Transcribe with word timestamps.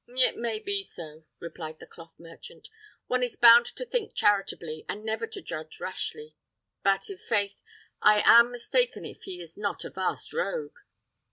"It 0.07 0.35
may 0.35 0.57
be 0.57 0.81
so," 0.81 1.25
replied 1.39 1.77
the 1.79 1.85
cloth 1.85 2.15
merchant. 2.19 2.69
"One 3.05 3.21
is 3.21 3.35
bound 3.35 3.67
to 3.67 3.85
think 3.85 4.15
charitably, 4.15 4.83
and 4.89 5.05
never 5.05 5.27
to 5.27 5.43
judge 5.43 5.79
rashly; 5.79 6.35
but 6.83 7.07
i'faith, 7.07 7.61
I 8.01 8.23
am 8.25 8.51
mistaken 8.51 9.05
if 9.05 9.21
he 9.25 9.39
is 9.39 9.57
not 9.57 9.85
a 9.85 9.91
vast 9.91 10.33
rogue. 10.33 10.77